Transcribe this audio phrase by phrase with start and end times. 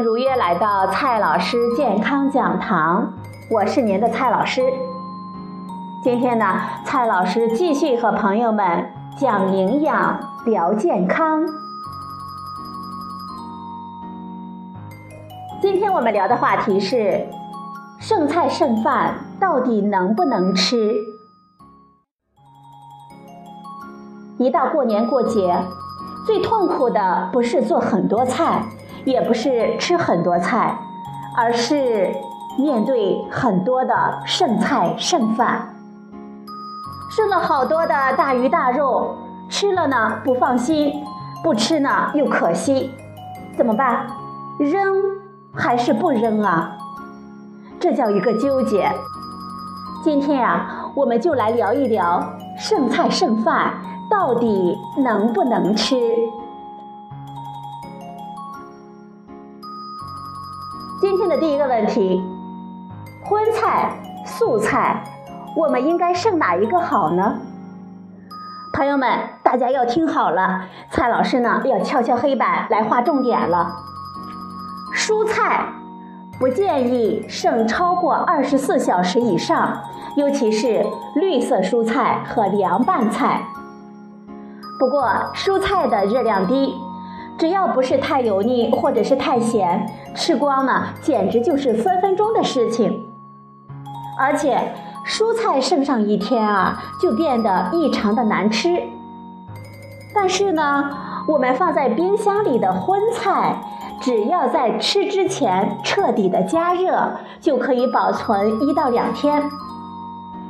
[0.00, 3.12] 如约来到蔡老师健康讲堂，
[3.50, 4.62] 我是您的蔡老师。
[6.04, 6.46] 今天呢，
[6.84, 11.44] 蔡老师继续和朋友们讲营养、聊健康。
[15.60, 17.26] 今天我们聊的话题是：
[17.98, 20.94] 剩菜剩饭到底能不能吃？
[24.38, 25.60] 一到过年过节，
[26.24, 28.62] 最痛苦的不是做很多菜。
[29.08, 30.78] 也不是吃很多菜，
[31.34, 32.14] 而是
[32.58, 33.94] 面对很多的
[34.26, 35.74] 剩菜剩饭，
[37.10, 39.16] 剩了好多的大鱼大肉，
[39.48, 40.92] 吃了呢不放心，
[41.42, 42.90] 不吃呢又可惜，
[43.56, 44.06] 怎么办？
[44.58, 44.78] 扔
[45.54, 46.76] 还是不扔啊？
[47.80, 48.92] 这叫一个纠结。
[50.04, 52.22] 今天啊，我们就来聊一聊
[52.58, 53.72] 剩菜剩饭
[54.10, 55.96] 到底能不能吃。
[61.18, 62.22] 今天的第一个问题：
[63.24, 63.90] 荤菜、
[64.24, 65.02] 素菜，
[65.56, 67.40] 我们应该剩哪一个好呢？
[68.72, 73.74] 朋友们，大家要听好了，蔡老师呢要敲敲黑板来划重点了。
[74.94, 75.66] 蔬菜
[76.38, 79.76] 不建议剩超过二十四小时以上，
[80.14, 80.86] 尤其是
[81.16, 83.42] 绿色蔬菜和凉拌菜。
[84.78, 86.72] 不过，蔬菜的热量低。
[87.36, 93.04] 只要不是太油腻或者是太咸，吃光呢，简直就是分分钟的事情。
[94.18, 94.74] 而且
[95.06, 98.68] 蔬菜剩上一天啊，就变得异常的难吃。
[100.14, 100.90] 但是呢，
[101.28, 103.60] 我们放在冰箱里的荤菜，
[104.00, 109.42] 只要在吃之前彻底的加热，就可以保存一到两天。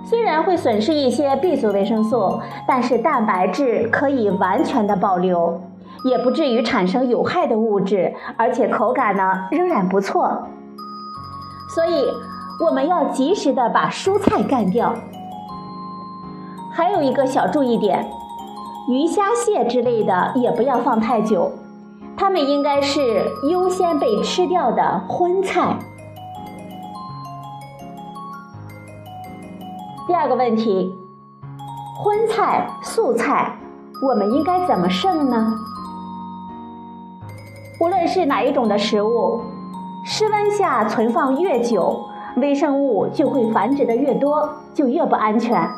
[0.05, 5.61] 虽然会损失一些 B 族维生素，但是蛋白质可以完全的保留。
[6.05, 10.49] 也不至于产生有害的物质，而且口感呢仍然不错。
[11.75, 12.09] 所以
[12.65, 14.95] 我们要及时的把蔬菜干掉。
[16.73, 18.09] 还有一个小注意点，
[18.89, 21.51] 鱼虾蟹之类的也不要放太久，
[22.17, 25.77] 它们应该是优先被吃掉的荤菜。
[30.07, 30.95] 第二个问题，
[31.97, 33.59] 荤菜、素菜，
[34.09, 35.53] 我们应该怎么剩呢？
[37.81, 39.41] 无论是哪一种的食物，
[40.05, 42.05] 室温下存放越久，
[42.39, 45.69] 微生物就会繁殖的越多，就越不安全。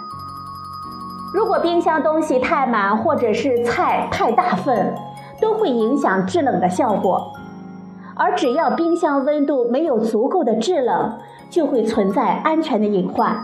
[1.34, 4.94] 如果冰箱东西太满，或者是菜太大份，
[5.42, 7.32] 都会影响制冷的效果。
[8.14, 11.18] 而只要冰箱温度没有足够的制冷，
[11.50, 13.36] 就会存在安全的隐患。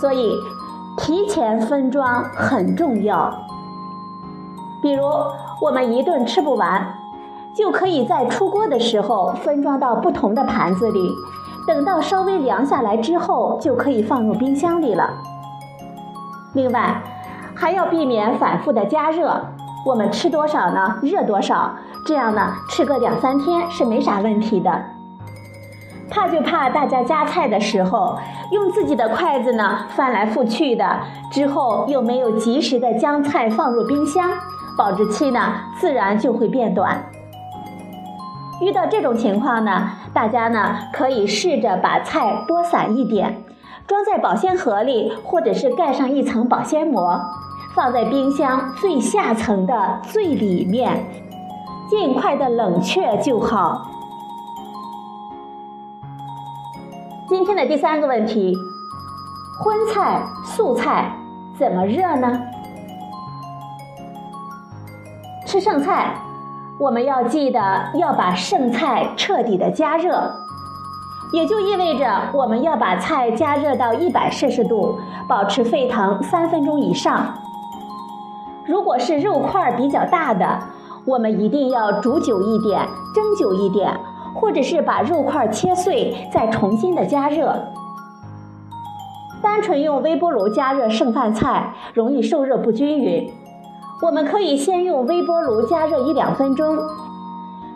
[0.00, 0.32] 所以，
[0.96, 3.30] 提前分装很重要。
[4.82, 5.04] 比如，
[5.60, 6.94] 我们一顿吃不完。
[7.56, 11.10] 就可以在出锅的时候分装到不同的盘子里，
[11.66, 15.10] 等到稍微凉下来之后，就可以放入冰箱里了。
[16.54, 17.02] 另外，
[17.54, 19.44] 还要避免反复的加热。
[19.84, 20.98] 我们吃多少呢？
[21.02, 21.74] 热多少，
[22.06, 24.82] 这样呢，吃个两三天是没啥问题的。
[26.10, 28.18] 怕就怕大家夹菜的时候，
[28.52, 31.00] 用自己的筷子呢翻来覆去的，
[31.30, 34.28] 之后又没有及时的将菜放入冰箱，
[34.76, 35.40] 保质期呢
[35.78, 37.09] 自然就会变短。
[38.60, 43.42] 遇到这种情况呢，大家呢可以试着把菜剥散一点，
[43.86, 47.18] 装在保鲜盒里，或者是盖上一层保鲜膜，
[47.74, 51.06] 放在冰箱最下层的最里面，
[51.88, 53.86] 尽快的冷却就好。
[57.28, 58.54] 今天的第三个问题：
[59.58, 61.10] 荤菜、素菜
[61.58, 62.42] 怎么热呢？
[65.46, 66.14] 吃剩菜。
[66.80, 67.60] 我们要记得
[67.92, 70.32] 要把剩菜彻底的加热，
[71.30, 74.98] 也就意味着我们要把菜加热到一百摄氏度，
[75.28, 77.34] 保持沸腾三分钟以上。
[78.64, 80.58] 如果是肉块比较大的，
[81.04, 82.80] 我们一定要煮久一点，
[83.14, 84.00] 蒸久一点，
[84.34, 87.62] 或者是把肉块切碎再重新的加热。
[89.42, 93.30] 单纯用微波炉加热剩饭菜，容易受热不均匀。
[94.02, 96.78] 我们可以先用微波炉加热一两分钟，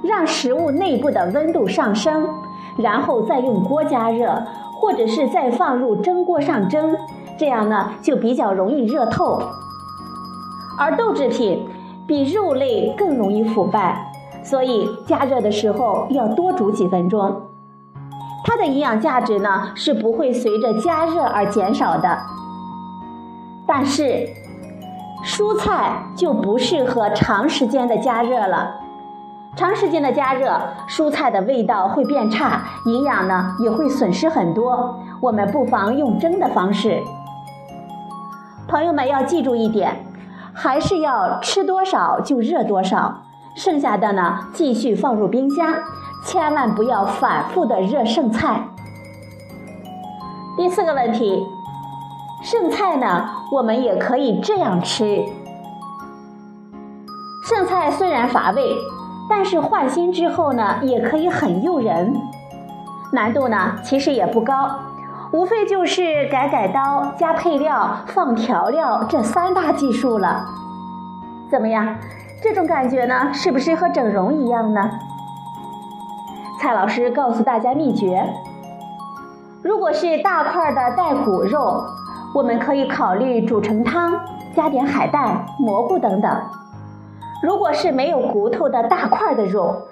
[0.02, 2.26] 让食物内部的温度上升，
[2.78, 4.42] 然后再用锅加热，
[4.80, 6.96] 或者是再放入蒸锅上蒸，
[7.38, 9.38] 这样呢就比较容易热透。
[10.78, 11.68] 而豆制品
[12.06, 14.10] 比肉类更容易腐败，
[14.42, 17.42] 所以加热的时候要多煮几分钟，
[18.44, 22.18] 它的营养价值呢是不会随着加热而减少的。
[23.66, 24.26] 但是。
[25.24, 28.74] 蔬菜就不适合长时间的加热了，
[29.56, 35.00] 长时间的加热，蔬菜的味道会变差，营养呢也会损失很多。
[35.22, 37.02] 我们不妨用蒸的方式。
[38.68, 40.04] 朋友们要记住一点，
[40.52, 43.22] 还是要吃多少就热多少，
[43.56, 45.74] 剩下的呢继续放入冰箱，
[46.26, 48.68] 千万不要反复的热剩菜。
[50.58, 51.46] 第四个问题，
[52.42, 55.22] 剩菜呢，我们也可以这样吃。
[57.48, 58.74] 剩菜虽然乏味，
[59.30, 62.12] 但是换新之后呢，也可以很诱人。
[63.12, 64.68] 难度呢，其实也不高，
[65.32, 70.44] 无非就是改改刀、加配料、放调料这三大技术了。
[71.48, 71.96] 怎么样？
[72.42, 74.90] 这种感觉呢，是不是和整容一样呢？
[76.60, 78.28] 蔡老师告诉大家秘诀。
[79.62, 81.84] 如果是大块的带骨肉，
[82.34, 84.12] 我们可以考虑煮成汤，
[84.56, 86.36] 加点海带、蘑菇等等。
[87.40, 89.82] 如果是没有骨头的大块的肉，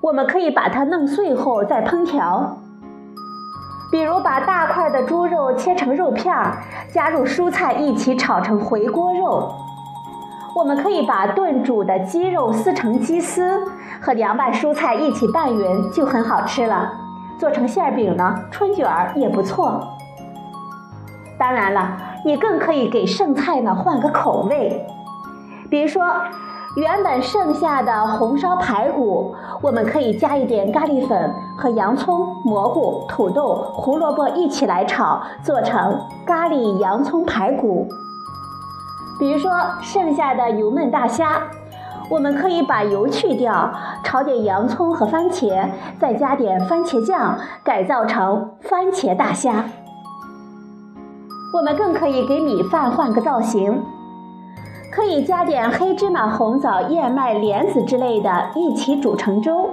[0.00, 2.56] 我们可以把它弄碎后再烹调。
[3.90, 6.34] 比如把大块的猪肉切成肉片，
[6.94, 9.52] 加入蔬菜一起炒成回锅肉。
[10.56, 13.60] 我们可以把炖煮的鸡肉撕成鸡丝，
[14.00, 16.90] 和凉拌蔬菜一起拌匀，就很好吃了。
[17.38, 19.91] 做成馅饼呢，春卷儿也不错。
[21.42, 24.86] 当然了，你更可以给剩菜呢换个口味，
[25.68, 26.04] 比如说
[26.76, 37.88] 原本剩下的红烧排骨，我们可以加一点咖喱粉和洋葱、蘑菇、土豆、胡萝卜一起来炒，做成咖喱洋葱排骨。
[39.18, 39.50] 比如说
[39.80, 41.42] 剩下的油焖大虾。
[42.08, 43.72] 我们可以把油去掉，
[44.04, 45.66] 炒点洋葱和番茄，
[45.98, 49.64] 再加点番茄酱，改造成番茄大虾。
[51.52, 53.82] 我们更可以给米饭换个造型，
[54.90, 59.68] 可以加点黑芝麻、红枣、燕麦、莲子之类的，一起煮成粥。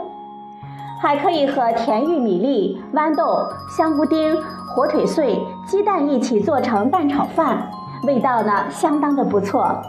[1.02, 4.36] 还可以和甜玉米粒、豌豆、香菇丁、
[4.68, 7.70] 火腿碎、鸡蛋一起做成蛋炒饭，
[8.06, 9.82] 味道呢相当的不错。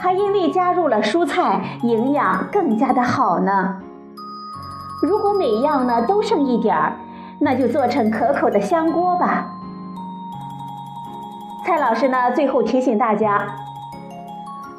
[0.00, 3.76] 还因为加入了蔬菜，营养更加的好呢。
[5.00, 6.96] 如果每样呢都剩一点儿，
[7.38, 9.46] 那就做成可口的香锅吧。
[11.64, 13.46] 蔡老师呢最后提醒大家，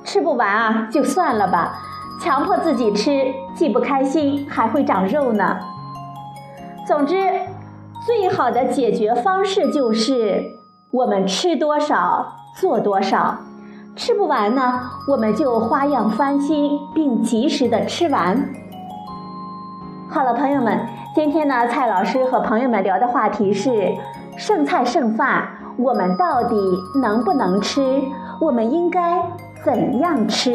[0.04, 1.74] 吃不完啊就算了吧，
[2.22, 5.58] 强迫自己吃既不开心还会长肉呢。
[6.86, 7.16] 总之，
[8.06, 10.44] 最好的解决方式就是
[10.92, 13.38] 我们吃多少做多少。
[13.96, 18.50] 吃不完呢，我们就花样翻新，并及时的吃完。
[20.10, 23.94] 好了，朋友们，今天呢，蔡老师和朋友们聊的话题是
[24.36, 25.48] 剩菜剩饭，
[25.78, 26.56] 我们到底
[27.02, 28.02] 能不能吃？
[28.40, 29.24] 我们应该
[29.64, 30.52] 怎样吃？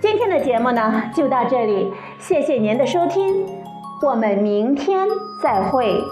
[0.00, 3.46] 今天的节目呢，就到这里，谢谢您的收听，
[4.02, 5.06] 我们明天
[5.42, 6.02] 再会。